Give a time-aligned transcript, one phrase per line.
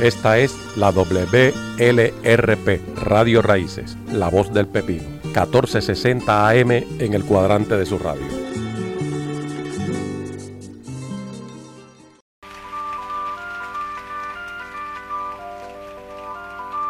[0.00, 7.76] Esta es la WLRP, Radio Raíces, La Voz del Pepino, 1460 AM en el cuadrante
[7.76, 8.26] de su radio.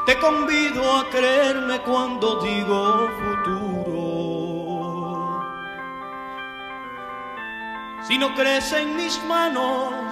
[0.07, 3.81] Te convido a creerme cuando digo futuro.
[8.07, 10.10] Si no crees en mis manos,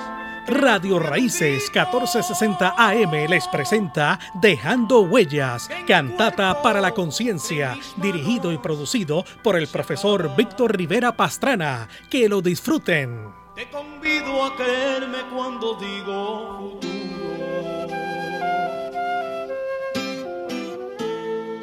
[0.49, 9.27] Radio Raíces 1460 AM les presenta Dejando Huellas, cantata para la conciencia, dirigido y producido
[9.43, 11.89] por el profesor Víctor Rivera Pastrana.
[12.08, 13.29] Que lo disfruten.
[13.55, 17.89] Te convido a creerme cuando digo futuro.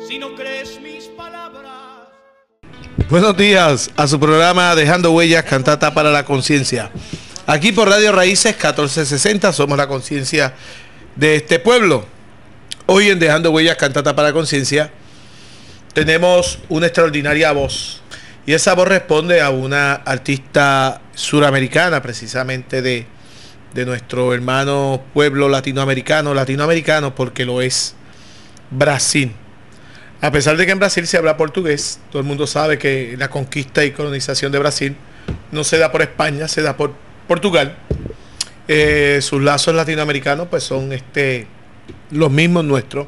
[0.08, 1.73] Si no crees mis palabras.
[3.09, 6.92] Buenos días a su programa Dejando Huellas, cantata para la conciencia.
[7.48, 10.55] Aquí por Radio Raíces 1460 somos la conciencia
[11.16, 12.03] de este pueblo.
[12.88, 14.89] Hoy en Dejando Huellas Cantata para Conciencia
[15.94, 18.02] tenemos una extraordinaria voz.
[18.47, 23.05] Y esa voz responde a una artista suramericana, precisamente de,
[23.75, 27.94] de nuestro hermano pueblo latinoamericano, latinoamericano porque lo es
[28.72, 29.31] Brasil.
[30.20, 33.30] A pesar de que en Brasil se habla portugués, todo el mundo sabe que la
[33.30, 34.95] conquista y colonización de Brasil
[35.52, 37.76] no se da por España, se da por Portugal,
[38.68, 41.48] eh, sus lazos latinoamericanos pues son este,
[42.12, 43.08] los mismos nuestros.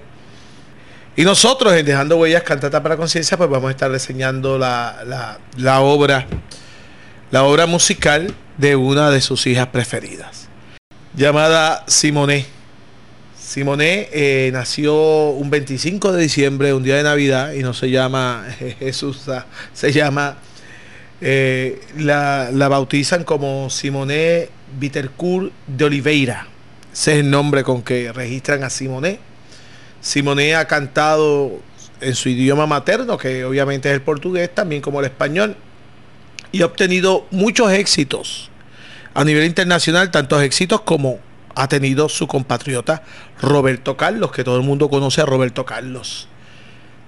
[1.15, 5.39] Y nosotros en Dejando Huellas Cantata para Conciencia pues vamos a estar reseñando la,
[5.81, 6.27] obra,
[7.31, 10.47] la obra musical de una de sus hijas preferidas,
[11.15, 12.45] llamada Simoné.
[13.35, 18.45] Simoné eh, nació un 25 de diciembre, un día de Navidad, y no se llama
[18.79, 19.21] Jesús,
[19.73, 20.37] se llama
[21.19, 26.47] eh, la, bautizan como Simone Bittercourt de Oliveira.
[26.93, 29.19] Ese es el nombre con que registran a Simone.
[30.01, 31.59] Simone ha cantado
[32.01, 35.55] en su idioma materno, que obviamente es el portugués, también como el español,
[36.51, 38.51] y ha obtenido muchos éxitos
[39.13, 41.19] a nivel internacional, tantos éxitos como
[41.55, 43.01] ha tenido su compatriota
[43.41, 46.27] Roberto Carlos, que todo el mundo conoce a Roberto Carlos.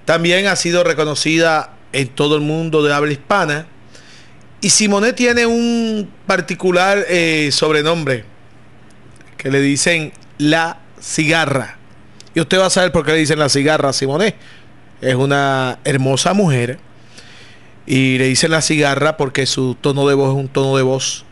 [0.05, 3.67] También ha sido reconocida en todo el mundo de habla hispana
[4.61, 8.25] y Simone tiene un particular eh, sobrenombre
[9.37, 11.77] que le dicen la cigarra.
[12.33, 14.35] Y usted va a saber por qué le dicen la cigarra a Simone.
[15.01, 16.77] Es una hermosa mujer.
[17.85, 21.25] Y le dicen la cigarra porque su tono de voz es un tono de voz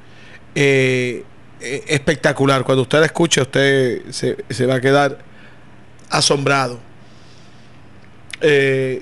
[0.55, 1.23] eh,
[1.59, 2.63] eh, espectacular.
[2.63, 5.19] Cuando usted la escuche, usted se, va a quedar
[6.09, 6.79] asombrado.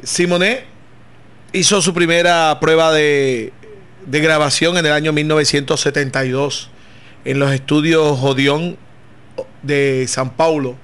[0.04, 0.64] Simone
[1.54, 3.54] hizo su primera prueba de
[4.06, 6.70] de grabación en el año 1972
[7.26, 8.78] en los estudios Odeón
[9.64, 10.78] de San Paulo.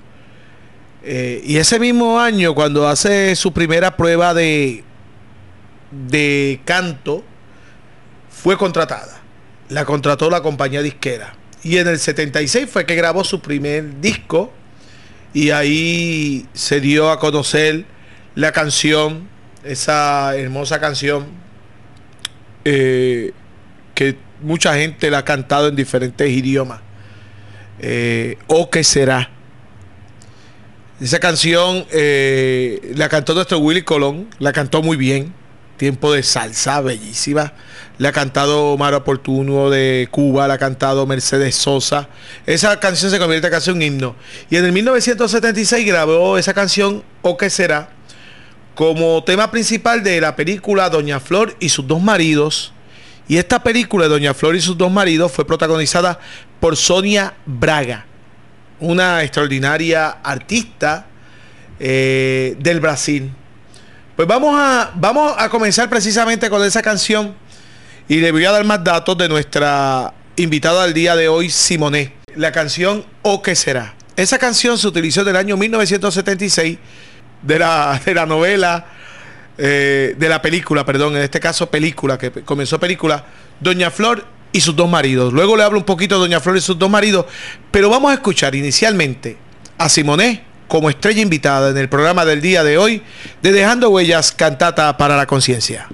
[1.04, 4.84] Eh, y ese mismo año, cuando hace su primera prueba de,
[5.92, 7.24] de canto,
[8.30, 9.22] fue contratada.
[9.70, 11.36] La contrató la compañía disquera.
[11.64, 14.52] Y en el 76 fue que grabó su primer disco
[15.34, 17.86] y ahí se dio a conocer
[18.34, 19.28] la canción,
[19.64, 21.41] esa hermosa canción
[22.66, 23.32] eh,
[23.96, 26.82] que mucha gente la ha cantado en diferentes idiomas.
[27.80, 29.30] Eh, o que será.
[31.02, 35.34] Esa canción eh, la cantó nuestro Willy Colón, la cantó muy bien.
[35.78, 37.54] Tiempo de salsa, bellísima.
[37.98, 42.08] La ha cantado Maro Oportuno de Cuba, la ha cantado Mercedes Sosa.
[42.46, 44.16] Esa canción se convierte en casi un himno.
[44.52, 47.90] Y en el 1976 grabó esa canción, O que será,
[48.76, 52.74] como tema principal de la película Doña Flor y sus dos maridos.
[53.28, 56.20] Y esta película de Doña Flor y sus dos maridos fue protagonizada
[56.59, 58.06] por Sonia Braga,
[58.80, 61.08] una extraordinaria artista
[61.80, 63.32] eh, del Brasil.
[64.16, 67.34] Pues vamos a, vamos a comenzar precisamente con esa canción
[68.08, 72.14] y le voy a dar más datos de nuestra invitada al día de hoy, Simoné.
[72.35, 73.96] La canción O qué será.
[74.16, 76.78] Esa canción se utilizó en el año 1976
[77.41, 78.85] de la, de la novela,
[79.58, 83.26] eh, de la película, perdón, en este caso película, que comenzó película,
[83.59, 85.34] Doña Flor y sus dos maridos.
[85.34, 87.26] Luego le hablo un poquito de Doña Flor y sus dos maridos,
[87.72, 89.38] pero vamos a escuchar inicialmente
[89.78, 93.03] a Simoné como estrella invitada en el programa del día de hoy
[93.41, 95.87] de Dejando Huellas Cantata para la Conciencia.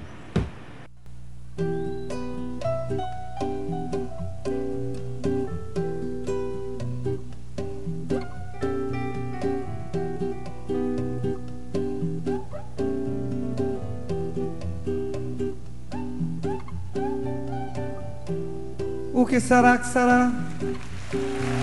[19.18, 20.30] O que será que será?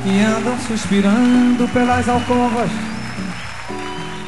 [0.04, 2.70] que andam suspirando pelas alcovas,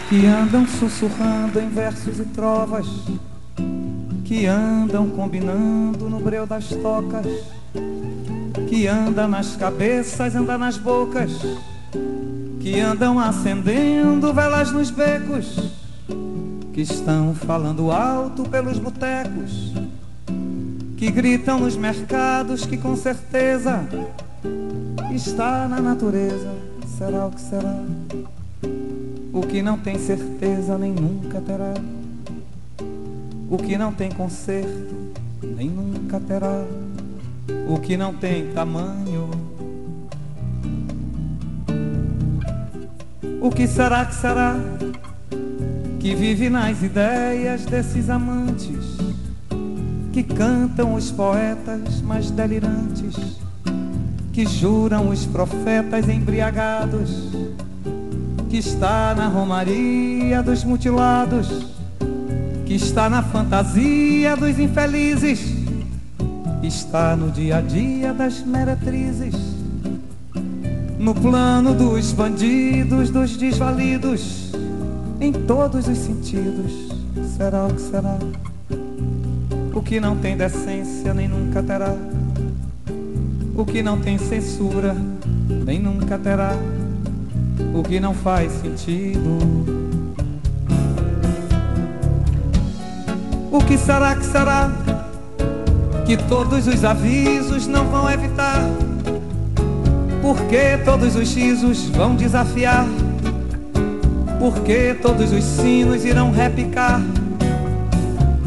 [0.07, 2.87] que andam sussurrando em versos e trovas,
[4.23, 7.27] que andam combinando no breu das tocas,
[8.69, 11.31] que anda nas cabeças, anda nas bocas,
[12.61, 15.69] que andam acendendo velas nos becos,
[16.71, 19.73] que estão falando alto pelos botecos,
[20.97, 23.87] que gritam nos mercados, que com certeza
[25.13, 26.51] está na natureza,
[26.97, 27.83] será o que será.
[29.31, 31.75] O que não tem certeza nem nunca terá.
[33.47, 35.13] O que não tem conserto
[35.43, 36.65] nem nunca terá.
[37.69, 39.29] O que não tem tamanho.
[43.39, 44.55] O que será que será?
[45.99, 48.86] Que vive nas ideias desses amantes
[50.17, 53.37] que cantam os poetas mais delirantes
[54.33, 57.29] que juram os profetas embriagados,
[58.49, 61.67] que está na romaria dos mutilados,
[62.65, 65.53] que está na fantasia dos infelizes,
[66.63, 69.35] está no dia a dia das meretrizes,
[70.97, 74.51] no plano dos bandidos, dos desvalidos,
[75.21, 76.71] em todos os sentidos.
[77.37, 78.17] Será o que será?
[79.77, 81.95] O que não tem decência nem nunca terá
[83.57, 84.95] o que não tem censura,
[85.65, 86.55] nem nunca terá.
[87.73, 89.39] O que não faz sentido.
[93.51, 94.71] O que será que será?
[96.05, 98.61] Que todos os avisos não vão evitar.
[100.21, 102.85] Porque todos os risos vão desafiar.
[104.37, 107.01] Porque todos os sinos irão repicar.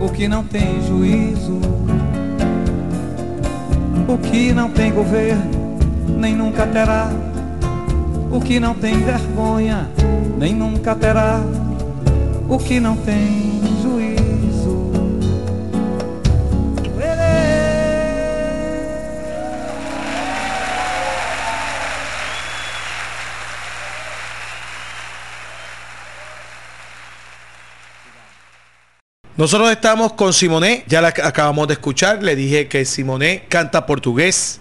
[0.00, 1.60] O que não tem juízo,
[4.08, 5.78] o que não tem governo,
[6.18, 7.10] nem nunca terá.
[8.32, 9.88] O que não tem vergonha,
[10.38, 11.40] nem nunca terá.
[12.48, 14.09] O que não tem juízo.
[29.40, 34.60] Nosotros estamos con Simoné, ya la acabamos de escuchar, le dije que Simoné canta portugués,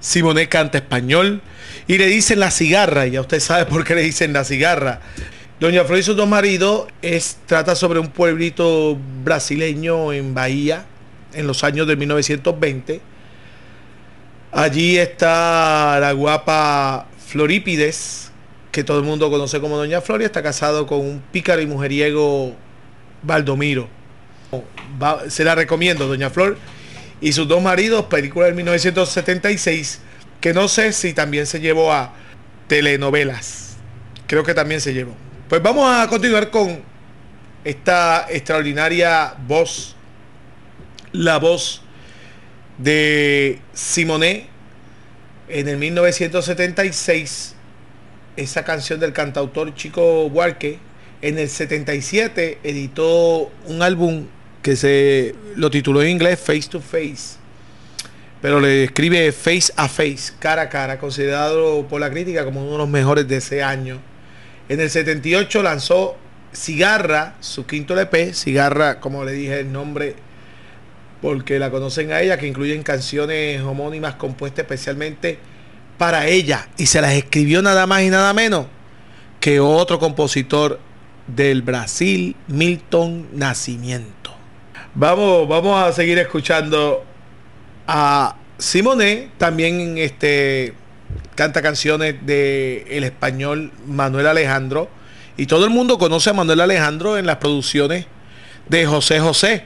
[0.00, 1.42] Simoné canta español
[1.86, 5.02] y le dicen la cigarra, ya usted sabe por qué le dicen la cigarra.
[5.60, 10.86] Doña Flor y sus dos maridos es, trata sobre un pueblito brasileño en Bahía
[11.34, 13.02] en los años de 1920.
[14.52, 18.32] Allí está la guapa Florípides,
[18.72, 21.66] que todo el mundo conoce como Doña Flor, y está casado con un pícaro y
[21.66, 22.54] mujeriego
[23.22, 24.02] Baldomiro
[25.28, 26.58] se la recomiendo, Doña Flor
[27.20, 30.00] y sus dos maridos, película del 1976,
[30.42, 32.12] que no sé si también se llevó a
[32.66, 33.76] telenovelas.
[34.26, 35.14] Creo que también se llevó.
[35.48, 36.82] Pues vamos a continuar con
[37.64, 39.96] esta extraordinaria voz,
[41.12, 41.80] la voz
[42.76, 44.48] de Simoné
[45.48, 47.54] en el 1976,
[48.36, 50.78] esa canción del cantautor Chico Buarque.
[51.22, 54.26] En el 77 editó un álbum
[54.64, 57.36] que se lo tituló en inglés Face to Face,
[58.40, 62.72] pero le escribe Face a Face, cara a cara, considerado por la crítica como uno
[62.72, 64.00] de los mejores de ese año.
[64.70, 66.16] En el 78 lanzó
[66.54, 70.16] Cigarra, su quinto LP, Cigarra, como le dije el nombre,
[71.20, 75.38] porque la conocen a ella, que incluyen canciones homónimas compuestas especialmente
[75.98, 78.64] para ella, y se las escribió nada más y nada menos
[79.40, 80.80] que otro compositor
[81.26, 84.33] del Brasil, Milton Nacimiento.
[84.96, 87.04] Vamos, vamos a seguir escuchando
[87.88, 90.72] a Simone, también este
[91.34, 94.88] canta canciones de el español Manuel Alejandro
[95.36, 98.06] y todo el mundo conoce a Manuel Alejandro en las producciones
[98.68, 99.64] de José José.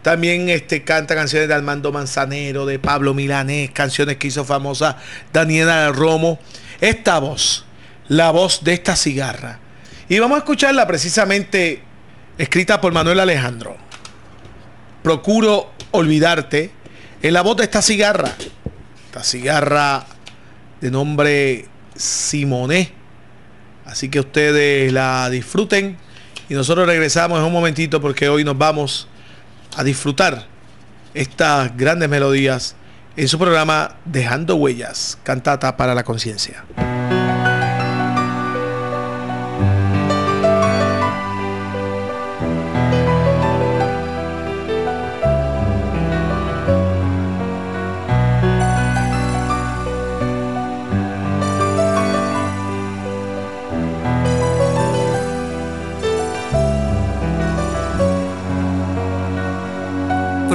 [0.00, 4.96] También este canta canciones de Armando Manzanero, de Pablo Milanés, canciones que hizo famosa
[5.34, 6.38] Daniela Romo.
[6.80, 7.66] Esta voz,
[8.08, 9.58] la voz de esta cigarra.
[10.08, 11.82] Y vamos a escucharla precisamente
[12.38, 13.76] escrita por Manuel Alejandro
[15.02, 16.70] procuro olvidarte
[17.22, 18.34] en la de esta cigarra.
[19.06, 20.06] Esta cigarra
[20.80, 22.92] de nombre Simoné.
[23.84, 25.98] Así que ustedes la disfruten
[26.48, 29.08] y nosotros regresamos en un momentito porque hoy nos vamos
[29.76, 30.46] a disfrutar
[31.14, 32.76] estas grandes melodías
[33.16, 36.64] en su programa Dejando Huellas, cantata para la conciencia.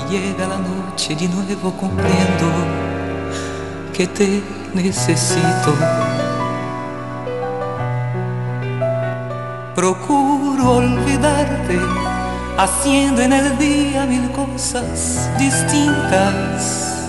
[0.00, 2.46] y llega la noche de nuevo comprendo
[3.92, 4.42] que te
[4.74, 5.74] necesito.
[9.74, 11.78] Procuro olvidarte,
[12.58, 17.06] haciendo en el día mil cosas distintas.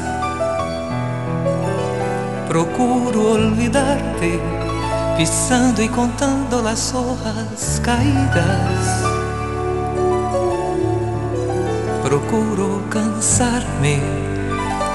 [2.47, 4.39] Procuro olvidarte,
[5.17, 9.10] pisando y contando las hojas caídas
[12.31, 13.99] procuro cansarme,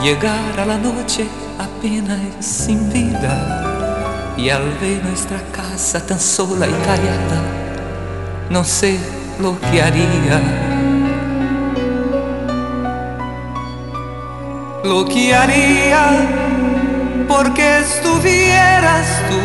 [0.02, 1.26] llegar a la noche
[1.58, 7.40] apenas sin vida y al ver nuestra casa tan sola y callada,
[8.48, 8.98] no sé
[9.38, 10.40] lo que haría.
[14.82, 16.04] Lo que haría
[17.28, 19.38] porque estuvieras tú,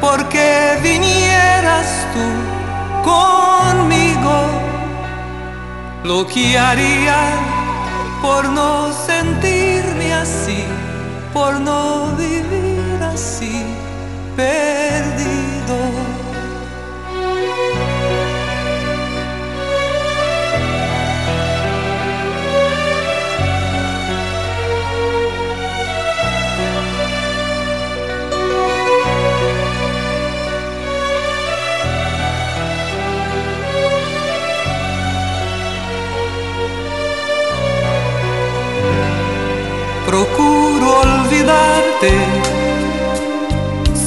[0.00, 4.07] porque vinieras tú conmigo
[6.04, 7.18] lo que haría
[8.22, 10.64] por no sentirme así,
[11.32, 13.62] por no vivir así,
[14.36, 16.07] perdido.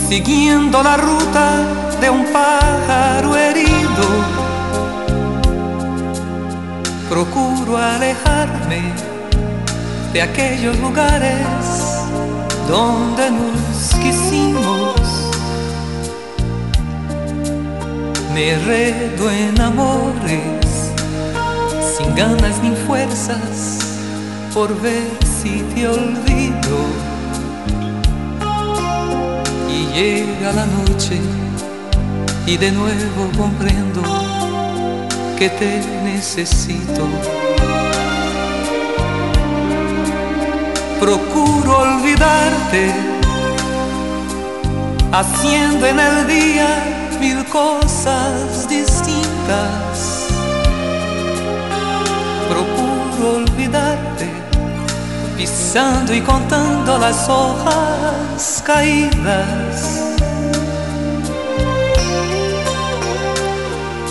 [0.07, 1.67] Siguiendo la ruta
[1.99, 4.05] de un pájaro herido.
[7.09, 8.93] Procuro alejarme
[10.13, 11.45] de aquellos lugares
[12.69, 14.95] donde nos quisimos.
[18.33, 20.91] Me redo en amores,
[21.97, 23.79] sin ganas ni fuerzas
[24.53, 25.09] por ver
[25.41, 27.10] si te olvido
[29.93, 31.19] llega la noche
[32.45, 34.01] y de nuevo comprendo
[35.37, 37.07] que te necesito.
[40.99, 42.93] Procuro olvidarte,
[45.11, 50.27] haciendo en el día mil cosas distintas.
[52.49, 54.40] Procuro olvidarte
[55.41, 60.13] pisando y contando las hojas caídas.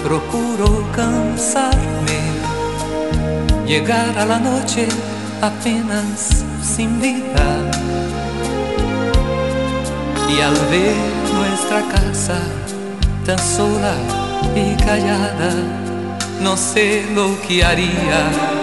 [0.02, 2.20] Procuro cansarme,
[4.18, 4.88] a la noche
[5.40, 7.48] apenas sin vida.
[10.32, 10.96] Y al ver
[11.38, 12.38] nuestra casa
[13.24, 13.94] tan sola
[14.56, 15.52] y callada,
[16.42, 18.59] no sé lo que haría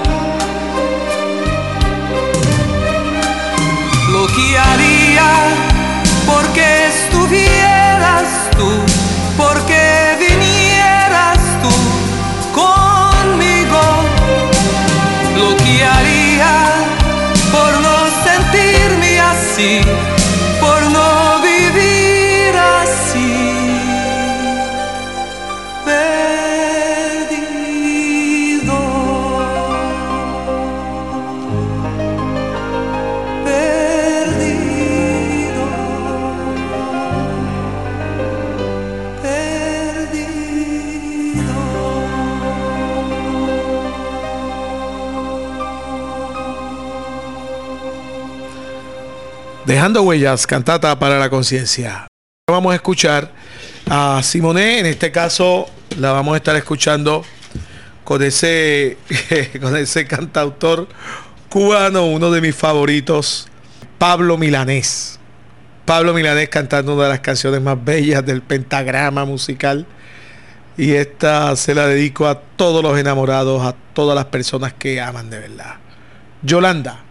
[4.55, 5.29] haría
[6.25, 8.69] porque estuvieras tú,
[9.35, 11.73] porque vinieras tú
[12.53, 13.81] conmigo,
[15.35, 16.53] lo que haría
[17.51, 19.81] por no sentirme así,
[49.67, 52.07] Dejando huellas, cantata para la conciencia.
[52.49, 53.33] Vamos a escuchar
[53.89, 54.79] a Simone.
[54.79, 55.65] En este caso
[55.99, 57.25] la vamos a estar escuchando
[58.05, 58.97] con ese,
[59.61, 60.87] con ese cantautor
[61.49, 63.49] cubano, uno de mis favoritos,
[63.97, 65.19] Pablo Milanés.
[65.83, 69.85] Pablo Milanés cantando una de las canciones más bellas del pentagrama musical.
[70.77, 75.29] Y esta se la dedico a todos los enamorados, a todas las personas que aman
[75.29, 75.75] de verdad.
[76.41, 77.03] Yolanda.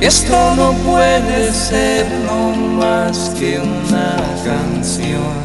[0.00, 5.44] Esto no puede ser no más que una canción.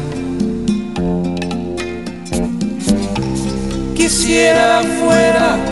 [3.96, 5.71] Quisiera fuera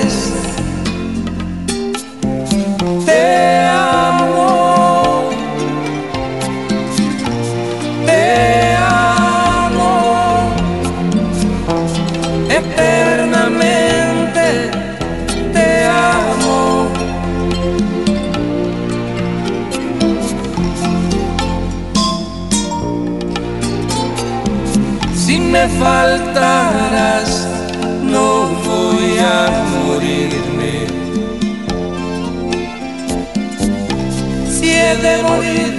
[25.81, 27.47] Faltaras,
[28.03, 29.49] no voy a
[29.83, 30.73] morirme.
[34.47, 35.73] Si he de morir,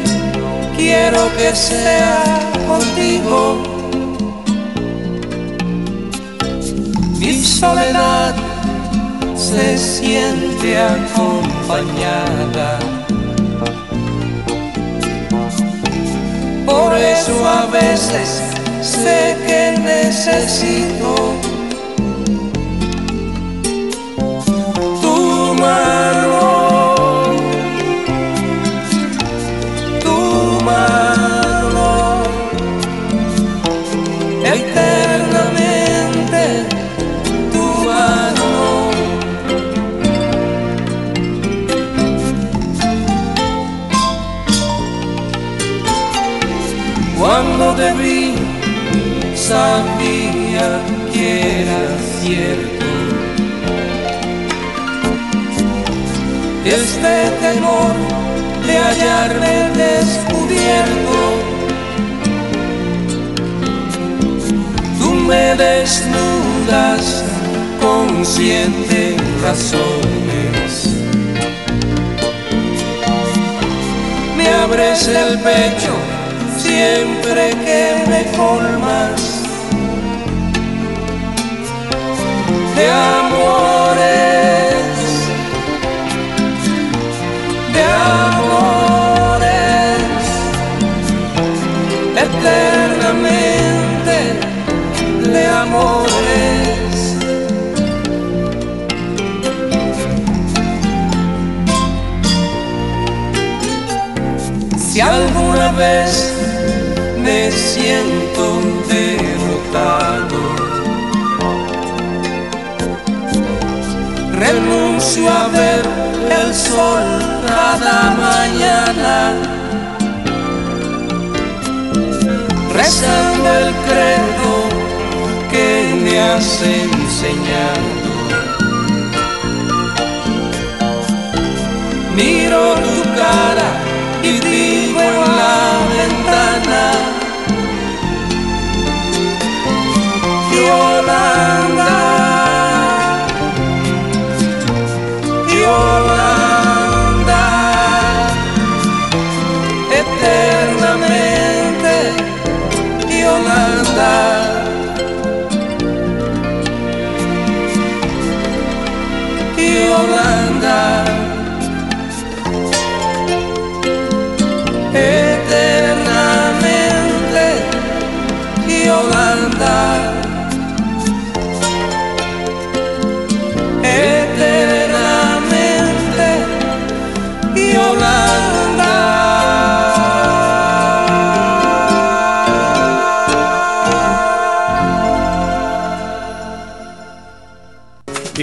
[0.77, 2.21] quiero que sea
[2.67, 3.63] contigo.
[7.21, 8.35] Mi soledad
[9.37, 12.71] se siente acompañada.
[16.67, 21.52] Por eso a veces sé que necesito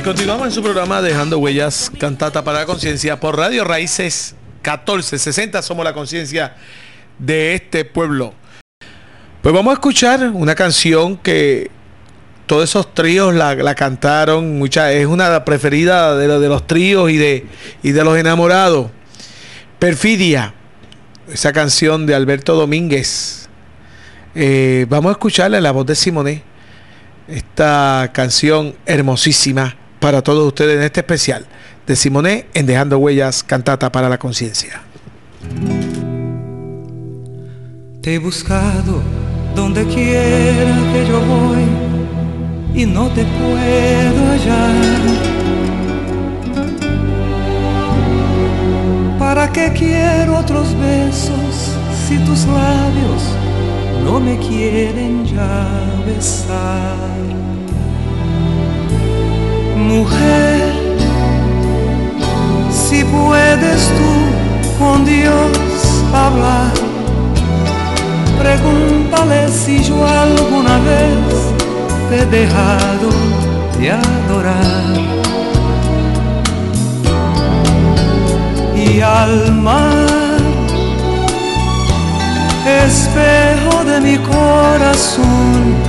[0.09, 5.61] continuamos en su programa Dejando Huellas, Cantata para la Conciencia por Radio Raíces 1460.
[5.61, 6.55] Somos la conciencia
[7.19, 8.33] de este pueblo.
[9.43, 11.69] Pues vamos a escuchar una canción que
[12.47, 14.57] todos esos tríos la, cantaron.
[14.57, 17.45] Mucha, es una preferida de, de los tríos y de,
[17.83, 18.89] y de los enamorados.
[19.77, 20.55] Perfidia,
[21.31, 23.47] esa canción de Alberto Domínguez.
[24.33, 26.41] Eh, vamos a escucharla en la voz de Simonet
[27.27, 31.45] esta canción hermosísima para todos ustedes en este especial
[31.85, 34.81] de Simonet en Dejando Huellas, cantata para la conciencia.
[38.01, 39.01] Te he buscado
[39.55, 45.39] donde quiera que yo voy y no te puedo hallar.
[49.17, 51.75] ¿Para qué quiero otros besos
[52.07, 53.23] si tus labios
[54.05, 55.67] no me quieren ya
[56.05, 57.38] besar?
[59.89, 60.71] Mujer,
[62.71, 64.11] si puedes tú
[64.77, 65.51] con Dios
[66.13, 66.71] hablar,
[68.37, 71.33] pregúntale si yo alguna vez
[72.07, 73.09] te he dejado
[73.79, 74.93] de adorar.
[78.75, 80.39] Y al mar,
[82.85, 85.88] espejo de mi corazón,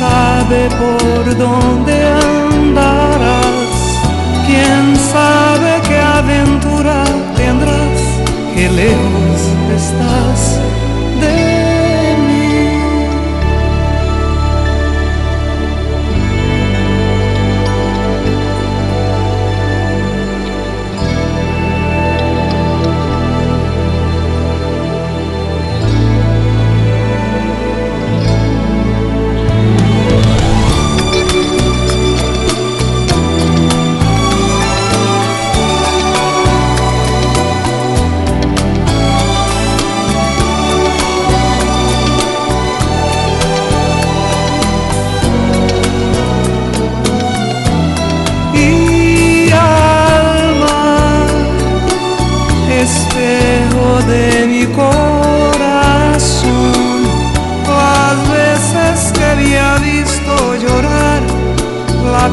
[0.00, 3.76] Sabe por dónde andarás?
[4.46, 7.04] ¿Quién sabe qué aventura
[7.36, 8.00] tendrás?
[8.54, 9.40] Qué lejos
[9.80, 10.60] estás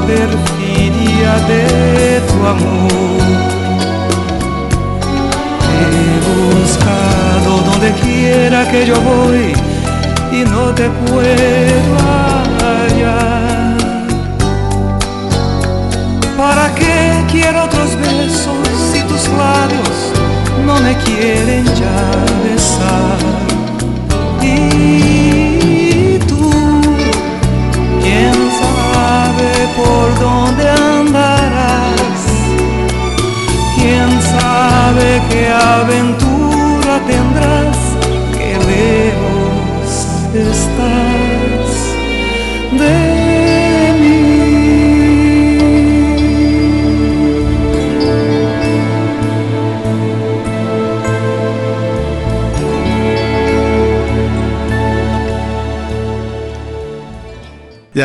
[0.08, 3.22] perfidia de tu amor.
[5.74, 9.54] He buscado donde quiera que yo voy
[10.32, 11.92] y no te puedo
[12.62, 13.78] hallar.
[16.38, 19.97] ¿Para qué quiero otros besos si tus labios
[20.68, 22.00] no me quieren ya
[22.44, 23.20] besar?
[24.42, 26.52] Y tú,
[28.02, 28.34] quién
[29.80, 32.22] por dónde andarás.
[33.76, 37.78] Quién sabe qué aventura tendrás,
[38.38, 39.90] qué lejos
[40.34, 41.47] estás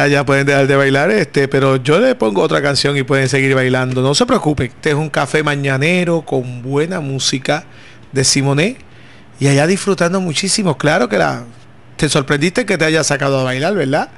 [0.09, 3.55] Ya, pueden dejar de bailar, este, pero yo le pongo otra canción y pueden seguir
[3.55, 4.03] bailando.
[4.03, 7.65] No se preocupen, este es un café mañanero con buena música
[8.11, 8.79] de Simonet
[9.39, 10.77] y allá disfrutando muchísimo.
[10.77, 11.45] Claro que la,
[11.97, 14.11] te sorprendiste que te haya sacado a bailar, ¿verdad?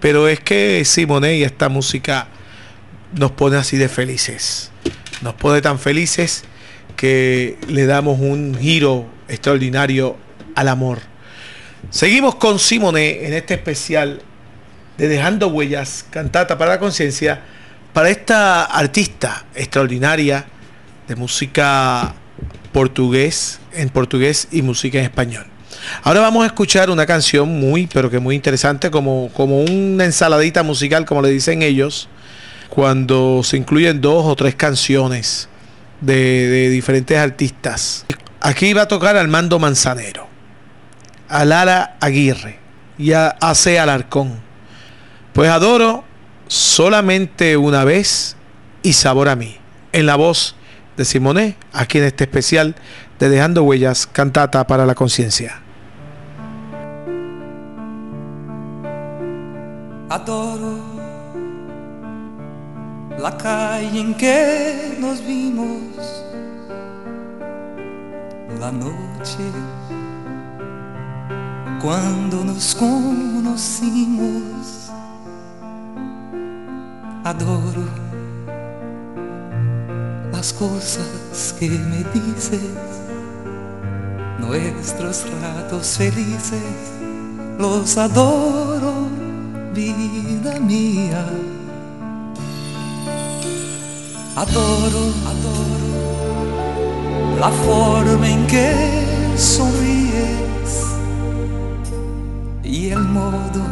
[0.00, 2.28] Pero es que Simonet y esta música
[3.12, 4.70] nos pone así de felices.
[5.20, 6.44] Nos pone tan felices
[6.96, 10.16] que le damos un giro extraordinario
[10.54, 11.00] al amor.
[11.90, 14.22] Seguimos con Simonet en este especial
[14.98, 17.40] de Dejando Huellas, cantata para la conciencia,
[17.92, 20.46] para esta artista extraordinaria
[21.08, 22.14] de música
[22.72, 25.46] portugués, en portugués y música en español.
[26.02, 30.62] Ahora vamos a escuchar una canción muy, pero que muy interesante, como, como una ensaladita
[30.62, 32.08] musical, como le dicen ellos,
[32.68, 35.48] cuando se incluyen dos o tres canciones
[36.00, 38.04] de, diferentes artistas.
[38.40, 40.28] Aquí va a tocar Armando Manzanero,
[41.28, 42.58] a Lara Aguirre,
[42.98, 44.45] y hace Alarcón.
[45.36, 46.02] Pues adoro
[46.48, 48.36] solamente una vez
[48.82, 49.58] y sabor a mí.
[49.92, 50.56] En la voz
[50.96, 52.74] de Simone, aquí en este especial
[53.18, 55.60] de Dejando Huellas, cantata para la conciencia.
[60.08, 60.78] Adoro
[63.18, 66.24] la calle en que nos vimos,
[68.58, 69.36] la noche
[71.82, 74.75] cuando nos conocimos.
[77.26, 77.82] Adoro
[80.30, 82.60] las cosas que me dices,
[84.38, 86.62] nuestros ratos felices,
[87.58, 89.08] los adoro,
[89.74, 91.26] vida mía.
[94.36, 95.90] Adoro, adoro
[97.40, 98.72] la forma en que
[99.36, 100.84] sonríes
[102.62, 103.64] y el modo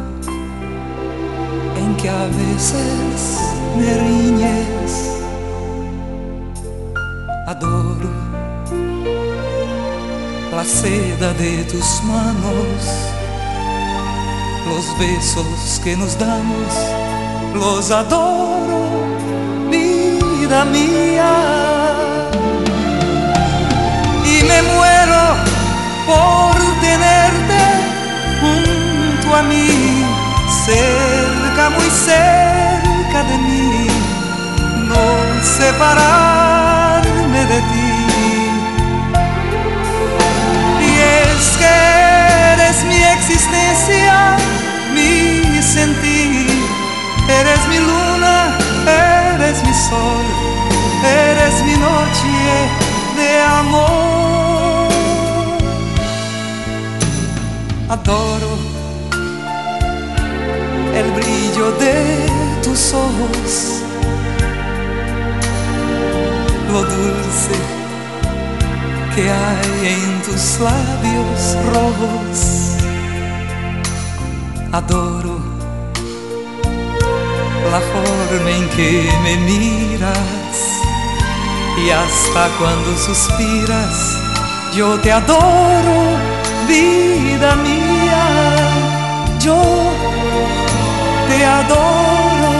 [1.77, 2.94] en que a veces
[11.33, 12.85] de tus manos,
[14.69, 16.69] los besos que nos damos,
[17.55, 18.91] los adoro,
[19.71, 21.33] vida mía.
[24.27, 25.23] Y me muero
[26.07, 27.63] por tenerte
[28.41, 30.05] junto a mí,
[30.67, 33.87] cerca, muy cerca de mí,
[34.89, 35.05] no
[35.57, 37.84] separarme de ti.
[41.35, 41.67] Y es que
[42.53, 44.37] eres mi existencia,
[44.95, 46.49] mi sentir,
[47.29, 48.57] eres mi luna,
[49.35, 50.25] eres mi sol,
[51.03, 52.35] eres mi noche
[53.17, 54.89] de amor.
[57.89, 58.59] Adoro
[60.95, 62.27] el brillo de
[62.63, 63.83] tus ojos,
[66.71, 67.74] lo dulce
[69.15, 72.37] que hay en tus labios rojos.
[74.73, 75.39] Adoro
[77.71, 80.65] la forma en que me miras
[81.85, 84.17] y hasta cuando suspiras,
[84.77, 85.99] yo te adoro,
[86.69, 87.95] vida mía.
[89.41, 89.61] Yo
[91.29, 92.53] te adoro,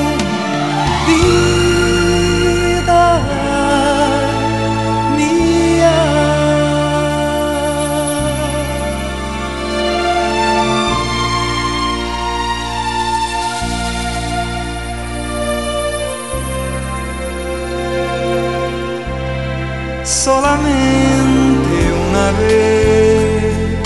[20.25, 21.77] Solamente
[22.09, 23.83] una vez.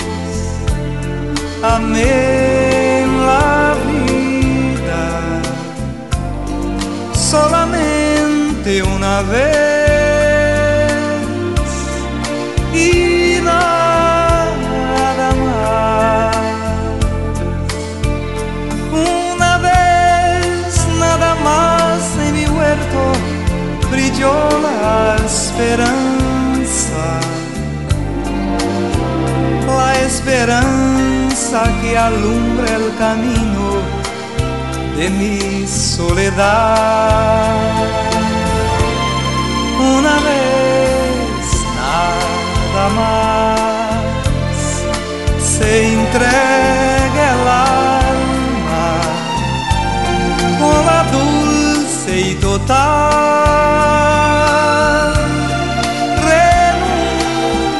[1.61, 5.03] Amé la vida.
[7.13, 9.78] Solamente una vez
[31.49, 33.81] que alumbra el camino
[34.95, 37.55] de mi soledad.
[39.97, 43.59] Una vez nada más
[45.41, 48.89] se entrega el alma
[50.59, 52.69] con la dulce y total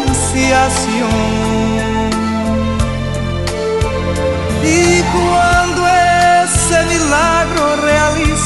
[0.08, 0.98] renunciación.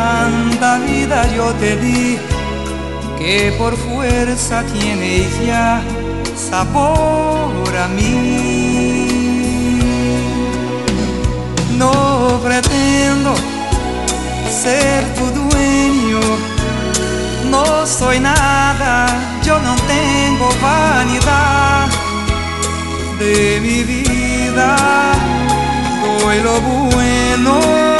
[0.00, 2.18] Tanta vida yo te di
[3.18, 5.82] que por fuerza tienes ya
[6.50, 9.08] sabor a mí.
[11.76, 11.92] No
[12.42, 13.34] pretendo
[14.62, 16.22] ser tu dueño,
[17.50, 19.06] no soy nada,
[19.44, 21.88] yo no tengo vanidad
[23.18, 24.76] de mi vida,
[26.02, 27.99] doy lo bueno,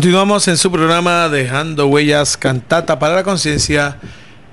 [0.00, 3.98] Continuamos en su programa Dejando Huellas Cantata para la Conciencia,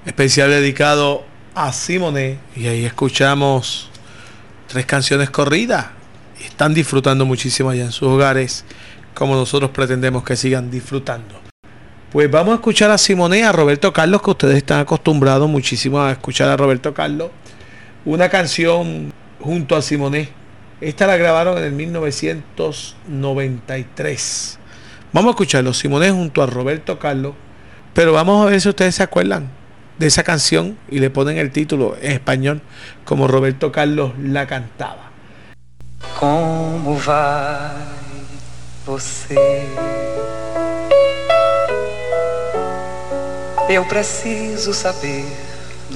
[0.06, 1.24] especial dedicado
[1.56, 2.38] a Simone.
[2.54, 3.90] Y ahí escuchamos
[4.68, 5.86] tres canciones corridas.
[6.44, 8.66] Están disfrutando muchísimo allá en sus hogares,
[9.14, 11.40] como nosotros pretendemos que sigan disfrutando.
[12.12, 16.12] Pues vamos a escuchar a Simone, a Roberto Carlos, que ustedes están acostumbrados muchísimo a
[16.12, 17.32] escuchar a Roberto Carlos.
[18.04, 20.28] Una canción junto a Simone.
[20.82, 24.60] Esta la grabaron en el 1993.
[25.14, 27.34] Vamos a escucharlo, Simone junto a Roberto Carlos.
[27.94, 29.50] Pero vamos a ver si ustedes se acuerdan
[29.98, 32.62] de esa canción y le ponen el título en español
[33.06, 35.12] como Roberto Carlos la cantaba.
[37.06, 37.98] Vai
[38.86, 39.36] você?
[43.70, 45.26] Eu preciso saber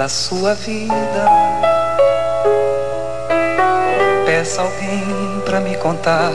[0.10, 1.26] sua vida.
[4.58, 6.32] Alguém pra me contar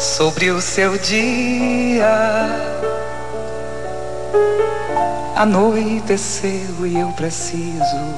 [0.00, 2.08] sobre o seu dia.
[5.36, 8.14] Anoiteceu e eu preciso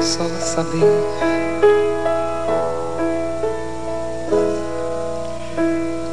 [0.00, 0.82] só saber.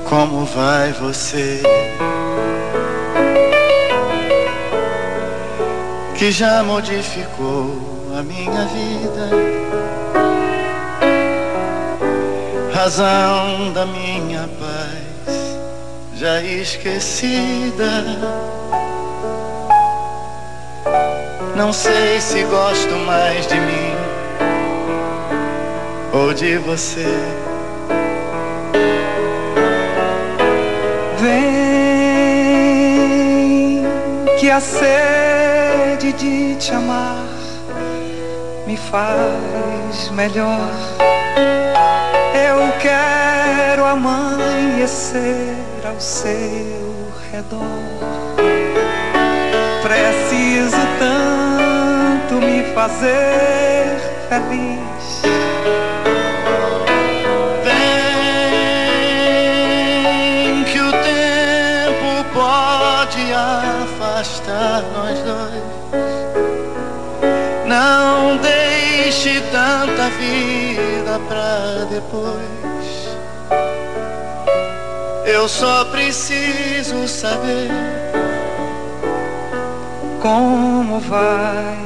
[0.07, 1.61] Como vai você?
[6.15, 7.75] Que já modificou
[8.17, 9.72] a minha vida,
[12.73, 15.03] razão da minha paz
[16.15, 18.03] já esquecida.
[21.55, 23.93] Não sei se gosto mais de mim
[26.11, 27.05] ou de você.
[31.19, 31.43] Vem
[34.39, 37.23] que a sede de te amar
[38.65, 40.92] me faz melhor.
[42.45, 47.63] Eu quero amanhecer ao seu redor.
[49.81, 55.21] Preciso tanto me fazer feliz.
[57.63, 59.03] Vem
[60.65, 65.63] que o tempo pode afastar nós dois.
[67.65, 73.03] Não deixe tanta vida pra depois.
[75.25, 77.71] Eu só preciso saber
[80.23, 81.77] Como vai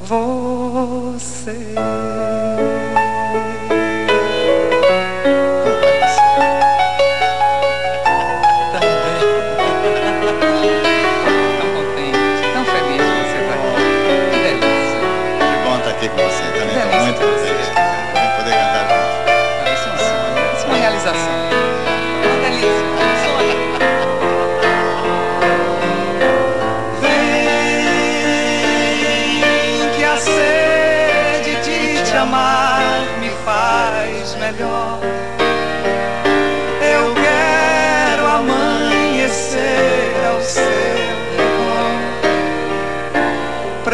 [0.00, 1.74] você?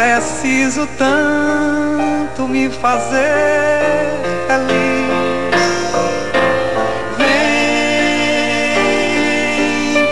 [0.03, 4.11] preciso tanto me fazer
[4.49, 5.53] feliz.
[7.19, 8.43] Vem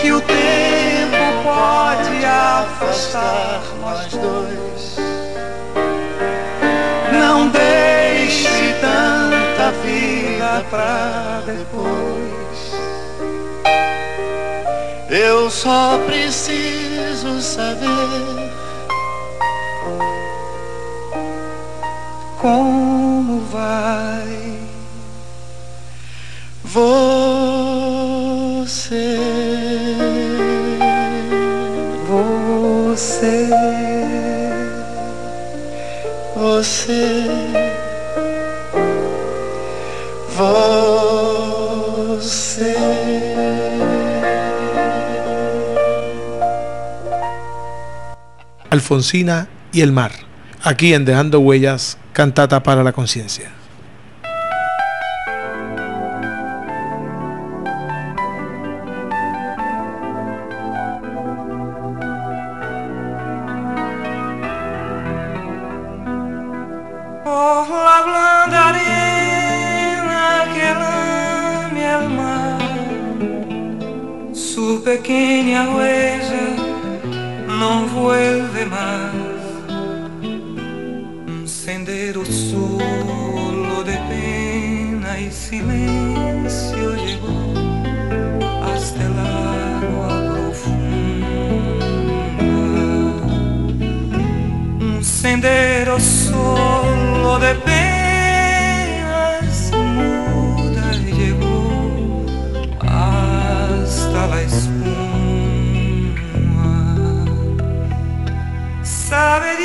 [0.01, 4.97] que o tempo pode afastar nós dois.
[7.13, 12.31] Não deixe tanta vida pra depois.
[15.11, 18.50] Eu só preciso saber
[22.41, 22.81] como.
[48.71, 50.13] Alfonsina y el mar.
[50.63, 53.60] Aquí en Dejando Huellas, cantata para la conciencia.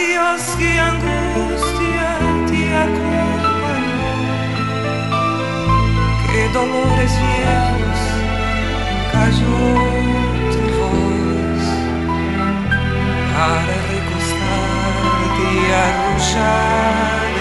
[0.08, 2.10] Dios que angustia
[2.48, 4.14] te acompañó,
[6.32, 8.00] que dolores viejos
[9.12, 9.58] cayó
[10.54, 11.64] tu voz
[13.34, 17.35] para recostarte y arrullar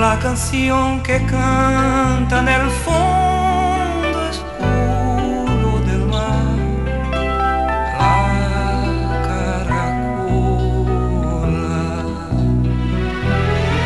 [0.00, 6.56] La canción que canta en el fondo oscuro del mar,
[7.98, 10.40] la caracola.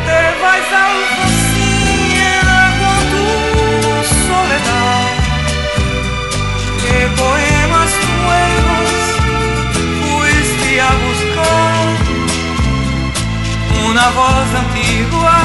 [0.07, 3.27] Te vais Alfonsina con tu
[4.25, 5.07] soledad.
[6.81, 7.91] Que poemas
[8.23, 8.91] nuevos
[9.99, 11.85] fuiste a buscar.
[13.89, 15.35] Una voz antigua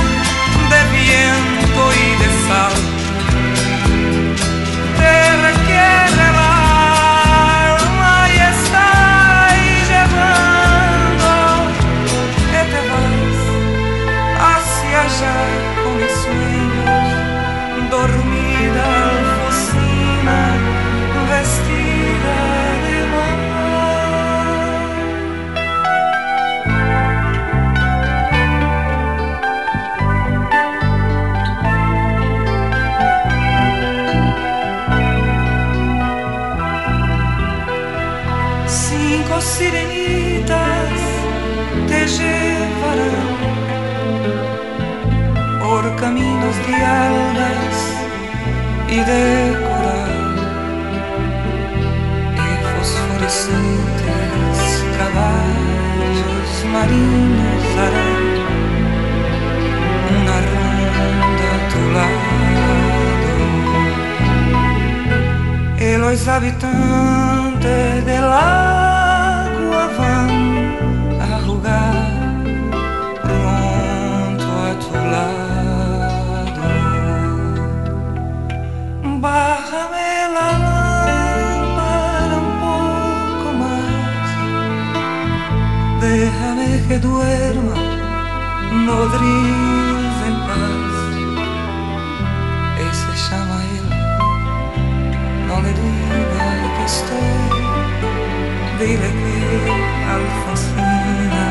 [46.01, 47.77] caminos de algas
[48.89, 50.37] y de coral
[52.37, 54.59] y fosforescentes
[54.99, 58.25] caballos marinos harán
[60.17, 62.31] una ronda a tu lado.
[65.79, 70.30] Y los habitantes del agua van
[86.91, 87.77] que duerma
[88.85, 90.95] nodriza en paz.
[92.89, 93.87] Ese llama él,
[95.47, 97.43] no le diga que estoy,
[98.81, 99.37] dile que
[100.15, 101.51] Alfonsina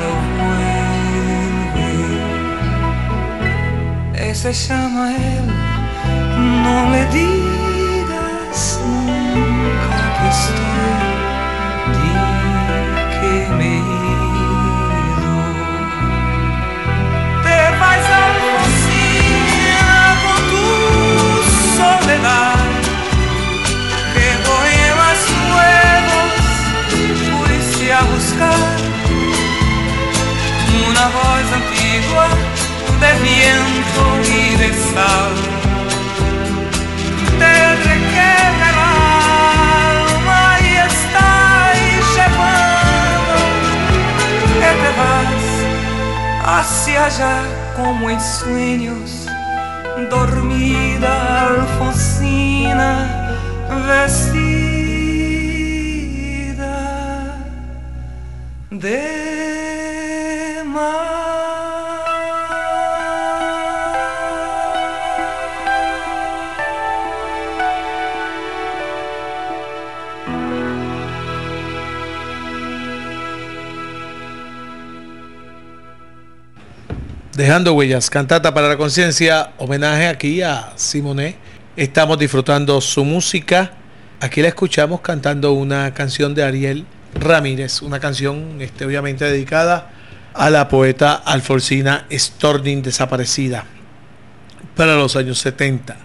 [0.00, 0.10] no
[0.40, 1.90] vuelve.
[4.28, 5.46] Ese llama él,
[6.64, 10.69] no le digas nunca que estoy,
[31.00, 32.24] na voz antiga
[33.06, 35.34] deviento é y de sal.
[37.40, 37.54] Te
[37.88, 38.78] requebra é el
[40.04, 43.36] alma y estáis llevando
[44.58, 45.44] que é te vas
[46.54, 47.36] hacia allá
[47.78, 49.08] como en sueños.
[50.10, 51.12] Dormida
[51.46, 52.90] Alfonsina,
[53.88, 54.40] vestida
[58.70, 59.19] de
[77.40, 81.36] Dejando huellas, cantata para la conciencia, homenaje aquí a Simone.
[81.74, 83.70] Estamos disfrutando su música.
[84.20, 86.84] Aquí la escuchamos cantando una canción de Ariel
[87.14, 89.90] Ramírez, una canción este, obviamente dedicada
[90.34, 93.64] a la poeta Alfonsina Storning desaparecida
[94.76, 95.96] para los años 70.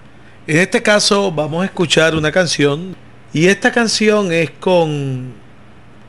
[0.47, 2.95] En este caso vamos a escuchar una canción
[3.33, 5.33] y esta canción es con,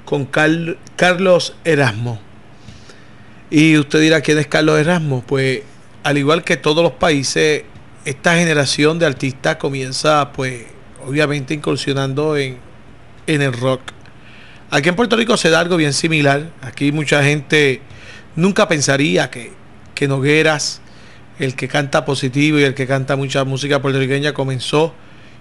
[0.05, 2.26] con Carl- Carlos Erasmo.
[3.51, 5.23] Y usted dirá, ¿quién es Carlos Erasmo?
[5.27, 5.63] Pues
[6.03, 7.65] al igual que todos los países,
[8.05, 10.65] esta generación de artistas comienza pues
[11.07, 12.59] obviamente incursionando en,
[13.27, 13.81] en el rock.
[14.71, 16.51] Aquí en Puerto Rico se da algo bien similar.
[16.61, 17.81] Aquí mucha gente
[18.35, 19.53] nunca pensaría que,
[19.95, 20.81] que Nogueras,
[21.39, 24.93] el que canta positivo y el que canta mucha música puertorriqueña, comenzó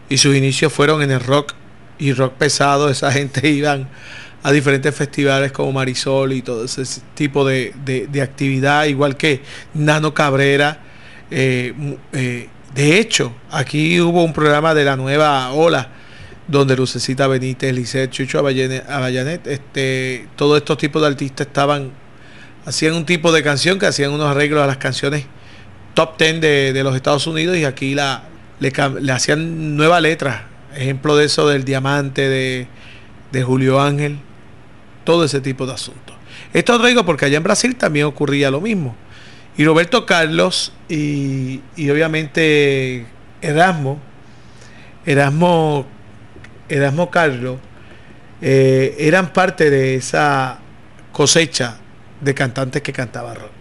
[0.09, 1.53] y sus inicios fueron en el rock
[1.97, 2.89] y rock pesado.
[2.89, 3.87] Esa gente iban
[4.45, 6.83] a diferentes festivales como Marisol y todo ese
[7.15, 9.41] tipo de, de- actividad, igual que
[9.73, 10.81] Nano Cabrera.
[11.31, 11.73] Eh,
[12.13, 15.89] eh, de hecho, aquí hubo un programa de la nueva ola
[16.47, 21.89] donde Lucecita Benítez, Lisette, Chucho Avallanet, este, todos estos tipos de artistas estaban,
[22.67, 25.25] hacían un tipo de canción que hacían unos arreglos a las canciones
[25.95, 28.25] top 10 de, de los Estados Unidos y aquí la,
[28.59, 30.49] le hacían nueva letra.
[30.75, 32.67] Ejemplo de eso del Diamante, de,
[33.31, 34.19] de Julio Ángel,
[35.05, 36.15] todo ese tipo de asuntos.
[36.53, 38.95] Esto lo traigo porque allá en Brasil también ocurría lo mismo.
[39.57, 43.05] Y Roberto Carlos y, y obviamente
[43.41, 43.99] Erasmo,
[45.05, 45.85] Erasmo,
[46.67, 47.57] Erasmo Carlos,
[48.41, 50.59] eh, eran parte de esa
[51.11, 51.77] cosecha
[52.19, 53.51] de cantantes que cantaban rock.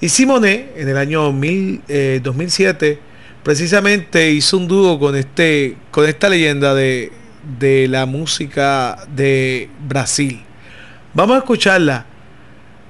[0.00, 2.98] Y Simone, en el año 2000, eh, 2007,
[3.42, 7.12] precisamente hizo un dúo con, este, con esta leyenda de,
[7.58, 10.42] de la música de Brasil.
[11.16, 12.04] Vamos a escucharla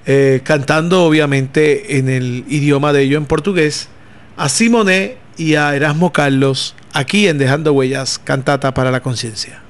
[0.05, 3.89] eh, cantando obviamente en el idioma de ellos en portugués
[4.37, 9.63] a Simone y a Erasmo Carlos aquí en Dejando Huellas, cantata para la conciencia.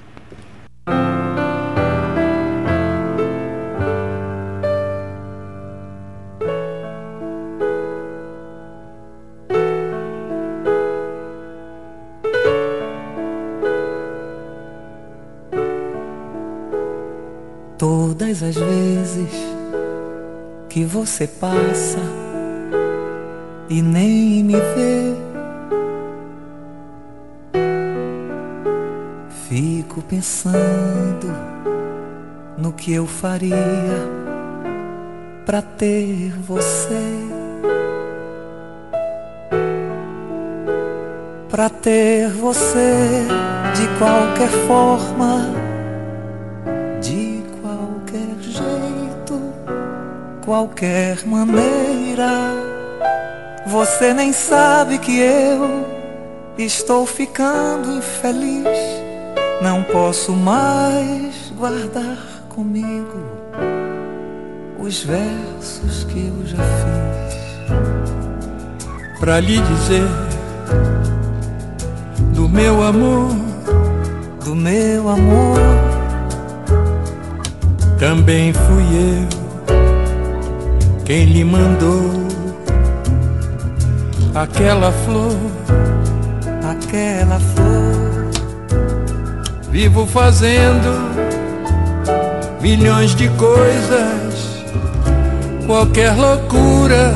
[18.09, 19.33] Todas as vezes
[20.69, 21.99] que você passa
[23.69, 25.17] e nem me vê,
[29.49, 31.35] fico pensando
[32.57, 33.57] no que eu faria
[35.45, 37.03] pra ter você.
[41.51, 43.27] Pra ter você
[43.75, 45.56] de qualquer forma
[50.47, 52.55] qualquer maneira.
[53.66, 55.84] Você nem sabe que eu
[56.57, 58.78] estou ficando infeliz.
[59.61, 62.18] Não posso mais guardar
[62.49, 63.18] comigo
[64.78, 67.36] os versos que eu já fiz.
[69.18, 70.09] Pra lhe dizer
[72.34, 73.30] do meu amor,
[74.44, 75.59] do meu amor.
[77.99, 79.45] Também fui eu
[81.07, 82.27] quem lhe mandou
[84.35, 85.37] aquela flor,
[86.69, 88.27] aquela flor.
[89.71, 90.91] Vivo fazendo
[92.61, 94.65] milhões de coisas,
[95.65, 97.15] qualquer loucura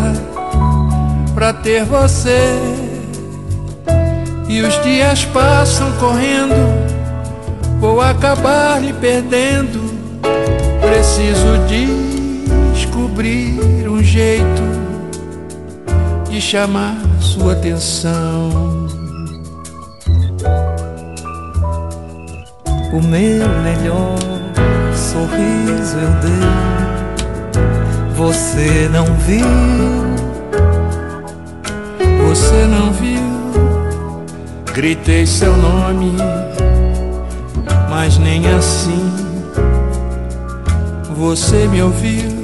[1.34, 2.56] pra ter você.
[4.48, 6.54] E os dias passam correndo,
[7.80, 9.80] vou acabar lhe perdendo.
[10.80, 11.58] Preciso
[12.72, 13.79] descobrir
[14.10, 14.62] jeito
[16.28, 18.88] de chamar sua atenção.
[22.92, 24.18] O meu melhor
[24.96, 26.42] sorriso eu dei,
[28.16, 29.46] você não viu,
[32.26, 33.30] você não viu.
[34.74, 36.16] Gritei seu nome,
[37.88, 39.08] mas nem assim
[41.16, 42.39] você me ouviu,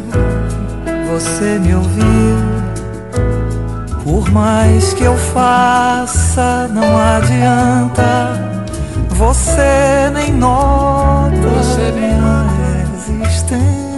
[1.19, 2.37] você me ouviu.
[4.05, 8.45] Por mais que eu faça, não adianta.
[9.09, 12.47] Você nem nota Você nem minha
[13.25, 13.97] existência.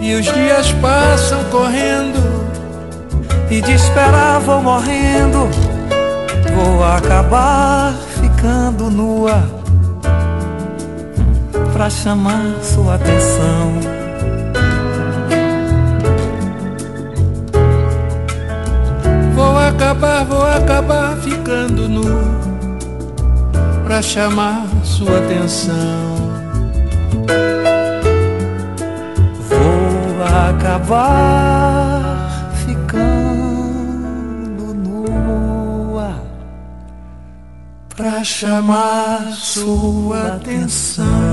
[0.00, 2.18] E os dias passam correndo.
[3.50, 5.50] E de esperar vou morrendo.
[6.54, 7.92] Vou acabar
[8.22, 9.42] ficando nua
[11.74, 13.99] pra chamar sua atenção.
[19.80, 22.04] Acabar, vou acabar ficando nu
[23.82, 26.20] pra chamar sua atenção.
[29.48, 31.32] Vou acabar
[32.66, 33.54] ficando
[34.74, 36.14] nua
[37.96, 41.29] Pra chamar sua atenção.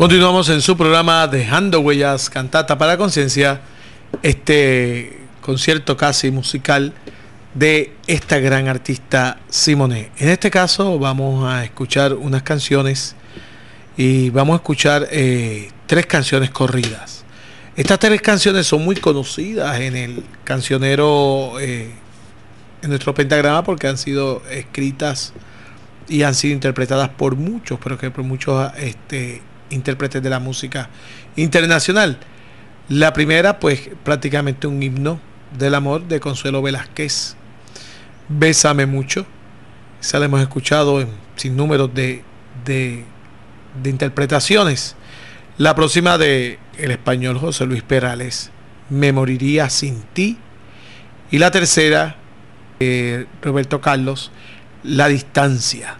[0.00, 3.60] Continuamos en su programa Dejando Huellas, Cantata para Conciencia,
[4.22, 6.94] este concierto casi musical
[7.52, 10.08] de esta gran artista Simone.
[10.16, 13.14] En este caso vamos a escuchar unas canciones
[13.98, 17.26] y vamos a escuchar eh, tres canciones corridas.
[17.76, 21.90] Estas tres canciones son muy conocidas en el cancionero, eh,
[22.80, 25.34] en nuestro pentagrama, porque han sido escritas
[26.08, 30.90] y han sido interpretadas por muchos, pero que por muchos este, intérpretes de la música
[31.36, 32.18] internacional.
[32.88, 35.20] La primera, pues prácticamente un himno
[35.58, 37.36] del amor de Consuelo Velázquez.
[38.28, 39.26] Bésame mucho.
[40.00, 41.06] Esa la hemos escuchado
[41.36, 42.22] sin números de,
[42.64, 43.04] de,
[43.82, 44.96] de interpretaciones.
[45.58, 48.50] La próxima de el español José Luis Perales,
[48.88, 50.38] Me moriría sin ti.
[51.30, 52.16] Y la tercera,
[52.80, 54.32] eh, Roberto Carlos,
[54.82, 55.99] La distancia.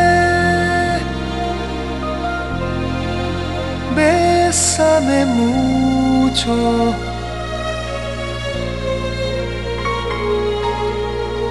[4.71, 6.93] bésame mucho.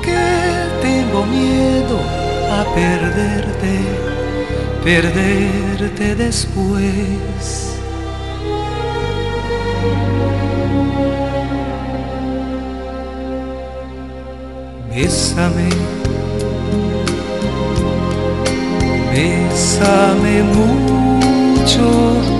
[0.02, 0.24] Que
[0.80, 1.98] tengo miedo
[2.50, 3.74] a perderte,
[4.82, 7.66] perderte después.
[14.88, 15.68] Bésame,
[19.12, 22.39] bésame mucho,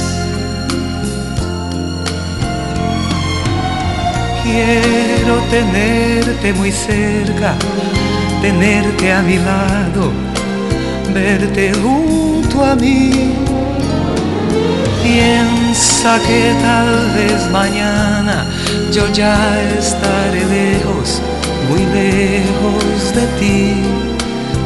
[4.43, 7.53] Quiero tenerte muy cerca,
[8.41, 10.11] tenerte a mi lado,
[11.13, 13.35] verte junto a mí.
[15.03, 18.47] Piensa que tal vez mañana
[18.91, 19.37] yo ya
[19.77, 21.21] estaré lejos,
[21.69, 23.75] muy lejos de ti.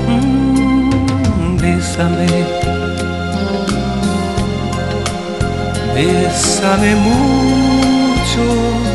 [0.07, 2.27] Mm, bésame,
[5.93, 8.94] bésame mucho.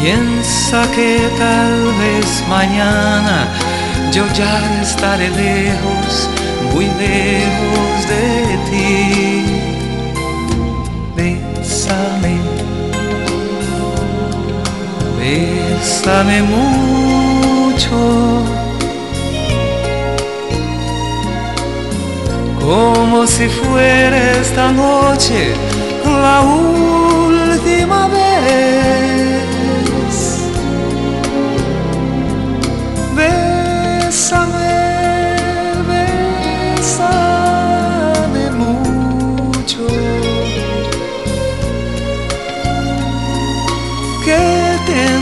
[0.00, 3.46] Piensa que tal vez mañana
[4.12, 6.28] yo ya estaré lejos,
[6.72, 9.44] muy lejos de ti.
[11.16, 12.36] Bésame,
[15.18, 17.98] bésame mucho.
[22.60, 25.54] Como si fuera esta noche
[26.04, 29.19] la última vez.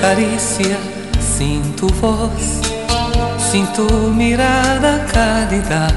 [0.00, 0.76] Caricia,
[1.36, 2.60] sin tu voz,
[3.50, 5.88] sin tu mirada cálida,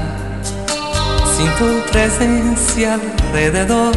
[1.36, 3.94] sin tu presencia alrededor,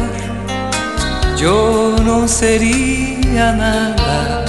[1.36, 4.44] yo no sería nada.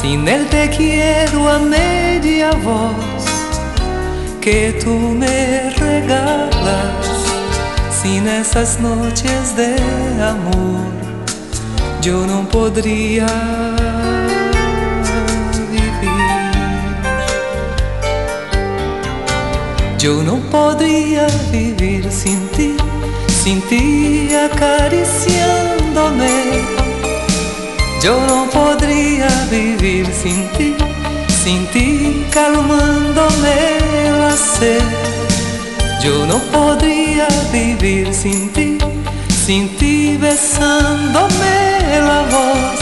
[0.00, 3.24] Sin el te quiero a media voz
[4.40, 7.06] que tú me regalas,
[8.00, 9.76] sin esas noches de
[10.22, 10.98] amor
[12.00, 13.26] yo no podría
[19.98, 22.76] Yo no podría vivir sin ti,
[23.42, 26.62] sin ti acariciándome.
[28.02, 30.76] Yo no podría vivir sin ti,
[31.42, 33.56] sin ti calmándome
[34.20, 34.82] la sed.
[36.02, 38.78] Yo no podría vivir sin ti,
[39.44, 41.56] sin ti besándome
[41.90, 42.80] la voz,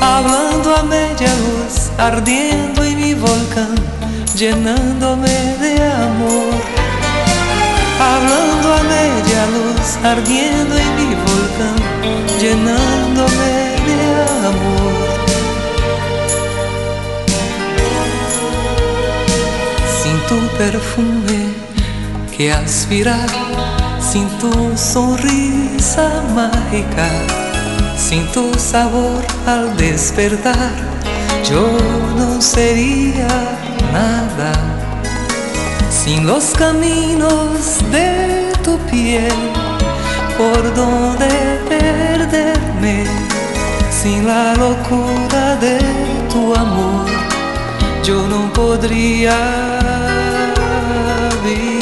[0.00, 3.76] hablando a media luz, ardiendo en mi volcán,
[4.36, 5.30] llenándome
[5.60, 6.54] de amor.
[8.00, 11.76] Hablando a media luz, ardiendo en mi volcán,
[12.40, 13.54] llenándome
[13.86, 13.98] de
[14.48, 14.94] amor.
[20.02, 21.40] Sin tu perfume
[22.36, 23.28] que aspirar,
[24.00, 27.08] sin tu sonrisa mágica,
[27.96, 30.72] sin tu sabor al despertar,
[31.48, 31.66] yo
[32.16, 33.28] no sería
[33.92, 34.73] nada.
[36.04, 39.32] Sin los caminos de tu piel,
[40.36, 43.06] por donde perderme,
[43.90, 45.78] sin la locura de
[46.30, 47.06] tu amor,
[48.02, 49.34] yo no podría
[51.42, 51.80] vivir.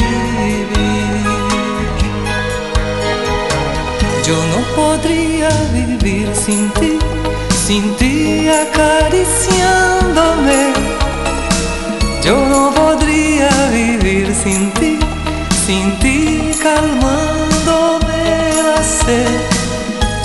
[4.25, 6.97] Yo no podría vivir sin ti,
[7.65, 10.92] sin ti acariciándome.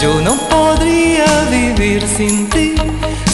[0.00, 2.76] Yo no podría vivir sin ti,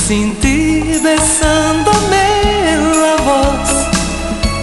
[0.06, 3.68] sin ti besándome la voz,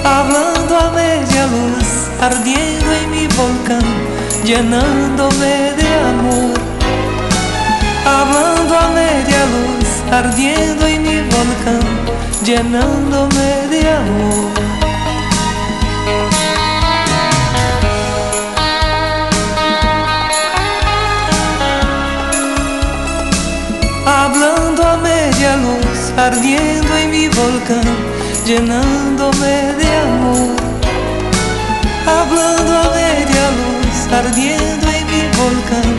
[0.04, 1.88] hablando a media luz,
[2.20, 3.84] ardiendo en mi volcán,
[4.44, 6.60] llenándome de amor.
[8.04, 11.82] Hablando a media luz, ardiendo en mi volcán,
[12.44, 14.71] llenándome de amor.
[26.18, 27.84] Ardiendo en mi volcán,
[28.46, 30.56] llenándome de amor.
[32.06, 35.96] Hablando a media luz, ardiendo en mi volcán,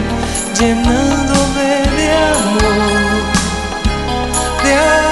[0.59, 3.23] llenándome de amor,
[4.65, 5.12] de amor,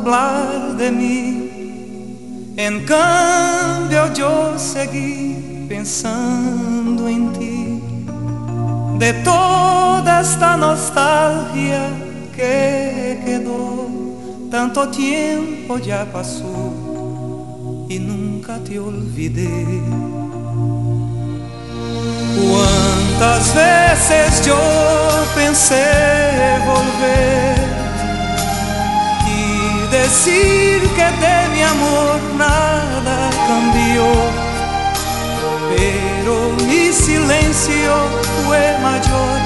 [0.00, 2.54] hablar de mí.
[2.56, 7.82] En cambio yo seguí pensando en ti.
[8.98, 11.88] De toda esta nostalgia
[12.34, 13.88] que quedó,
[14.50, 16.74] tanto tiempo ya pasó
[17.88, 19.80] y nunca te olvidé.
[22.36, 24.56] Quantas vezes yo
[25.34, 25.84] pensé
[26.66, 27.79] volver
[29.90, 34.06] decir que de mi amor nada cambió,
[35.70, 37.92] pero mi silencio
[38.46, 39.38] fue mayor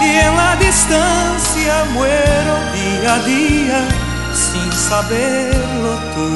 [0.00, 3.80] y en la distancia muero día a día
[4.32, 6.28] sin saberlo tú.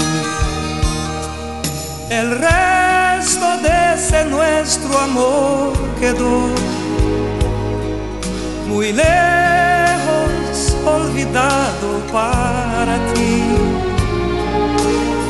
[2.10, 6.38] El resto de ese nuestro amor quedó
[8.68, 9.75] muy lejos,
[11.26, 13.42] olvidado para ti.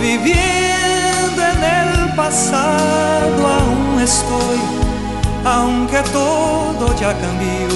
[0.00, 4.60] Viviendo en el pasado aún estoy,
[5.44, 7.68] aunque todo ya cambió,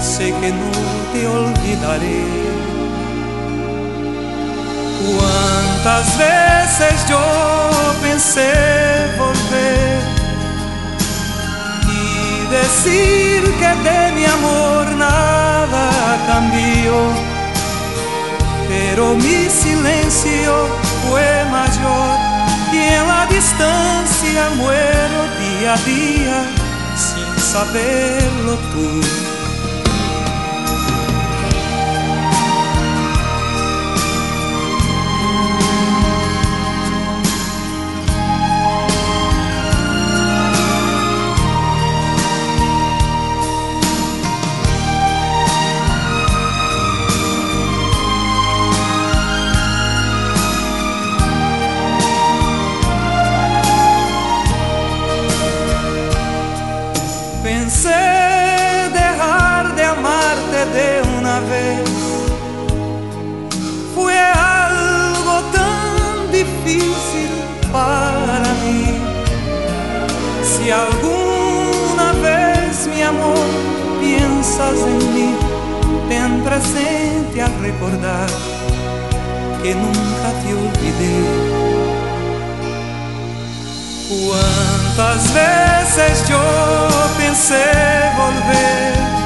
[0.00, 0.70] sé que no
[1.12, 2.24] te olvidaré.
[5.06, 7.20] Cuántas veces yo
[8.02, 8.52] pensé
[9.18, 10.00] volver
[11.86, 15.36] y decir que de mi amor nada
[16.26, 17.25] cambió,
[18.68, 20.68] pero mi silencio
[21.08, 22.18] fue mayor
[22.72, 26.38] y en la distancia muero día a día
[26.96, 29.25] sin saberlo tú.
[70.42, 73.46] Si alguna vez mi amor
[74.00, 75.34] piensas en mí,
[76.08, 78.28] ten presente al recordar
[79.62, 81.18] que nunca te olvidé.
[84.08, 86.40] Cuántas veces yo
[87.18, 87.64] pensé
[88.16, 89.25] volver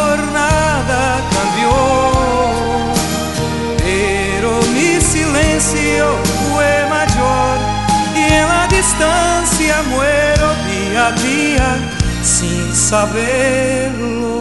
[9.89, 11.77] muero día a día
[12.23, 14.31] sin saberlo.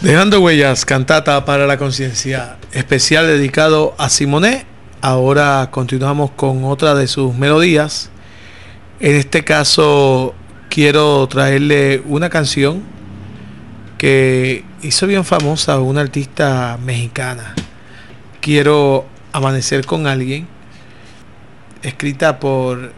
[0.00, 4.64] Dejando huellas, cantata para la conciencia, especial dedicado a Simonet.
[5.02, 8.10] Ahora continuamos con otra de sus melodías
[9.00, 10.34] en este caso
[10.70, 12.82] quiero traerle una canción
[13.98, 17.54] que hizo bien famosa una artista mexicana.
[18.40, 20.46] Quiero amanecer con alguien,
[21.82, 22.92] escrita por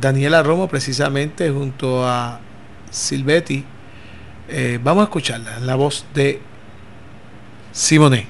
[0.00, 2.38] Daniela Romo precisamente junto a
[2.90, 3.64] Silvetti.
[4.48, 6.40] Eh, vamos a escucharla, la voz de
[7.72, 8.26] Simone.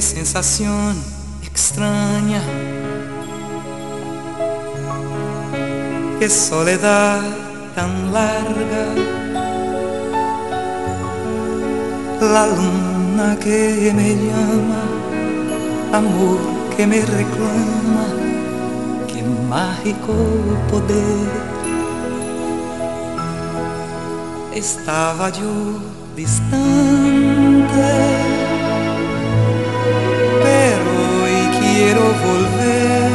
[0.00, 0.96] Sensación
[1.42, 2.40] extraña,
[6.18, 7.20] qué soledad
[7.74, 8.86] tan larga.
[12.20, 14.82] La luna que me llama
[15.92, 16.38] amor
[16.74, 18.06] que me reclama,
[19.06, 20.14] qué mágico
[20.70, 21.28] poder.
[24.54, 25.78] Estaba yo
[26.16, 27.80] distante,
[32.30, 33.10] volver,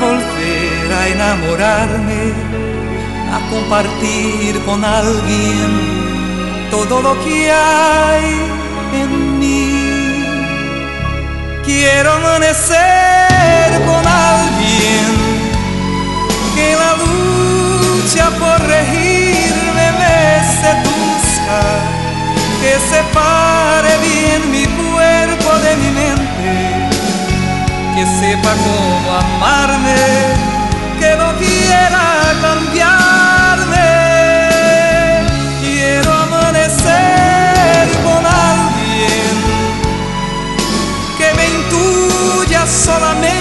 [0.00, 2.22] volver a enamorarme,
[3.36, 5.70] a compartir con alguien
[6.70, 8.26] todo lo que hay
[9.02, 9.64] en mí.
[11.64, 15.08] Quiero amanecer con alguien
[16.54, 20.18] que la lucha por regirme me
[20.60, 21.60] seduzca,
[22.60, 24.73] que separe bien mi
[25.04, 26.50] cuerpo de mi mente,
[27.94, 30.02] que sepa cómo amarme,
[30.98, 32.04] que no quiera
[32.42, 33.88] cambiarme.
[35.60, 39.34] Quiero amanecer con alguien
[41.18, 43.33] que me intuya solamente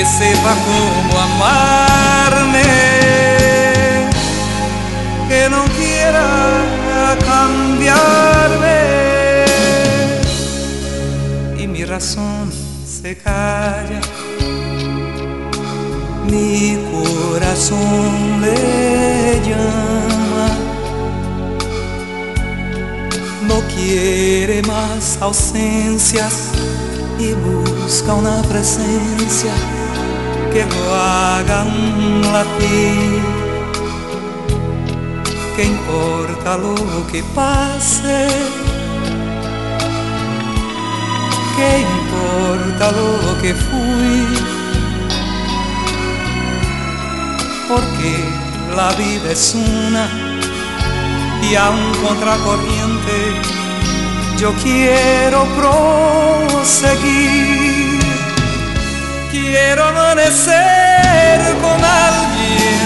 [0.00, 2.62] que sepa cómo amarme,
[5.28, 6.26] que no quiera
[7.30, 8.78] cambiarme.
[11.58, 12.50] Y mi razón
[12.86, 14.00] se calla
[16.30, 20.48] mi corazón le llama.
[23.48, 26.52] No quiere más ausencias
[27.18, 29.52] y busca una presencia
[30.52, 33.22] que lo hagan latir.
[35.56, 38.28] ¿Qué importa lo que pase?
[41.56, 44.60] ¿Qué importa lo que fui?
[47.70, 48.12] porque
[48.74, 50.08] la vida es una
[51.48, 53.16] y a un contracorriente
[54.38, 55.44] yo quiero
[56.56, 57.69] proseguir.
[60.30, 62.78] Amanecer con alguien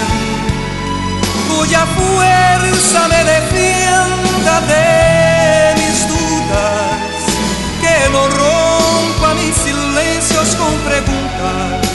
[1.47, 7.21] cuya fuerza me defienda de mis dudas,
[7.81, 11.85] que no rompa mis silencios con preguntas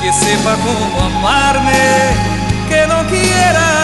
[0.00, 1.72] que sepa cómo amarme,
[2.70, 3.81] que no quiera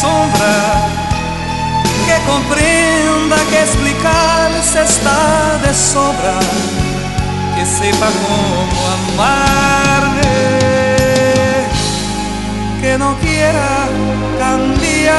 [0.00, 0.56] sombra,
[2.06, 6.38] que comprenda que explicarse está de sobra,
[7.54, 10.36] que sepa cómo amarme
[12.80, 13.88] que no quiera
[14.38, 15.16] cambiarme.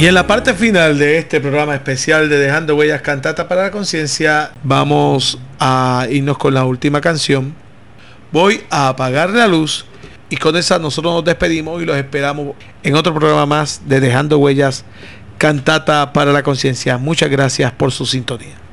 [0.00, 3.70] Y en la parte final de este programa especial de Dejando Huellas Cantata para la
[3.70, 7.54] Conciencia, vamos a irnos con la última canción.
[8.32, 9.84] Voy a apagar la luz
[10.30, 14.38] y con esa nosotros nos despedimos y los esperamos en otro programa más de Dejando
[14.38, 14.86] Huellas
[15.36, 16.96] Cantata para la Conciencia.
[16.96, 18.69] Muchas gracias por su sintonía.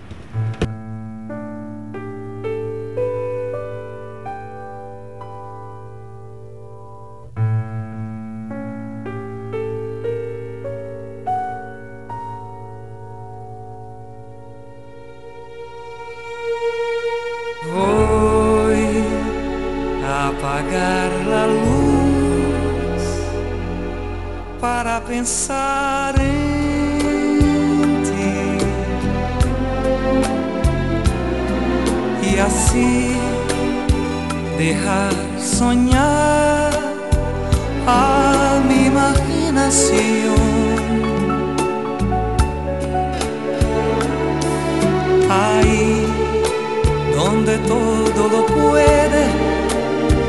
[47.59, 49.25] Todo lo puede,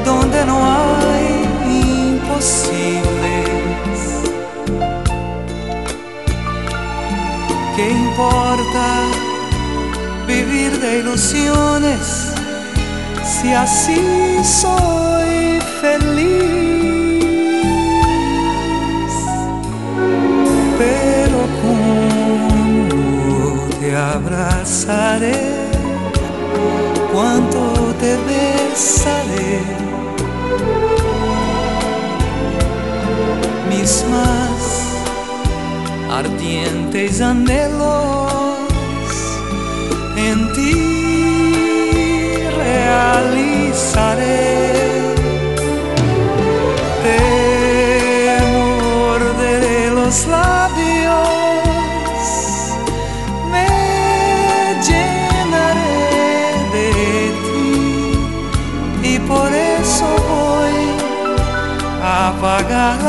[0.04, 3.08] donde no hay imposibles.
[7.76, 8.86] ¿Qué importa
[10.26, 12.32] vivir de ilusiones
[13.24, 14.00] si así
[14.42, 16.78] soy feliz?
[20.78, 22.48] Pero como
[23.78, 25.57] te abrazaré
[27.18, 27.60] cuánto
[27.98, 29.54] te besaré.
[33.68, 34.64] Mis manos
[36.18, 38.22] ardientes anhelos
[40.28, 40.74] en ti
[42.64, 44.36] realizaré.
[47.04, 47.20] Te
[48.54, 50.87] morderé los labios,
[62.38, 63.07] apagar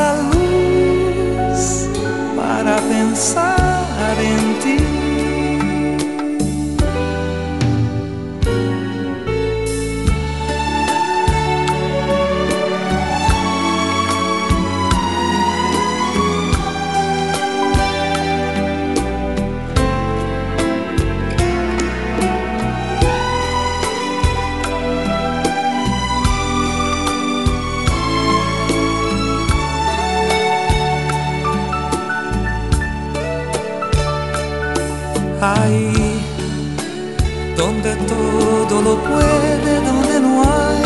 [38.70, 40.82] todo lo puede, donde no hay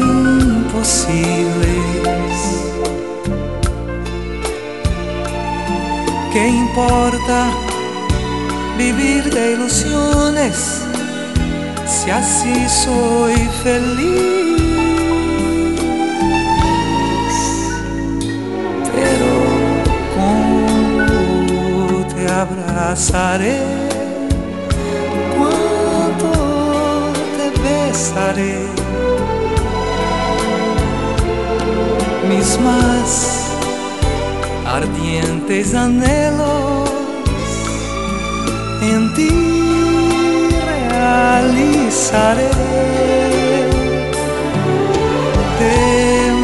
[0.00, 1.04] imposibles.
[6.32, 7.50] ¿Qué importa
[8.78, 10.80] vivir de ilusiones
[11.86, 14.62] si así soy feliz?
[18.94, 19.30] Pero
[20.16, 23.83] ¿cómo te abrazaré?
[27.94, 28.56] Besaré?
[32.28, 33.10] Mis más
[34.66, 36.90] ardientes anhelos
[38.82, 39.30] en ti
[40.98, 42.50] realizaré.
[45.58, 45.76] Te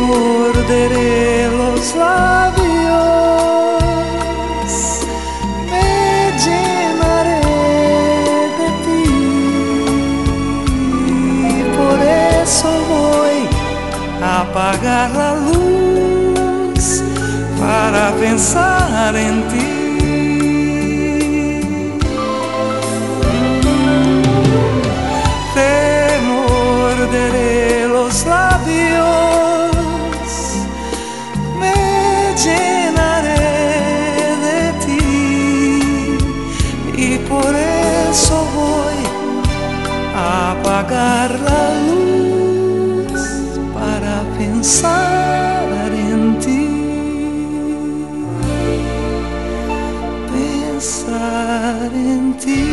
[0.08, 2.49] morderé los labios,
[14.50, 17.02] apagar la luz
[17.60, 19.70] para pensar en ti.
[25.54, 29.70] Te morderé los labios,
[31.60, 33.56] me llenaré
[34.46, 36.18] de ti
[36.96, 39.00] y por eso voy
[40.16, 41.39] a apagar
[44.70, 46.68] pensar en ti.
[50.32, 52.70] Pensar en ti.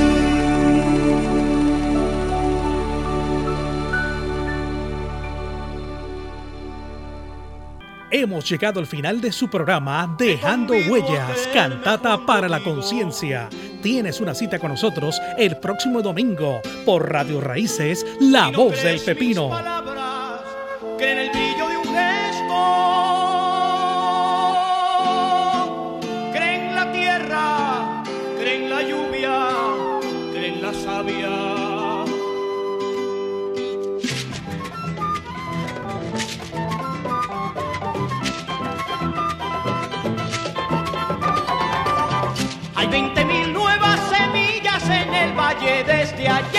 [8.11, 13.49] Hemos llegado al final de su programa Dejando Huellas, Cantata para la Conciencia.
[13.81, 19.76] Tienes una cita con nosotros el próximo domingo por Radio Raíces, La Voz del Pepino.
[45.83, 46.56] desde allá.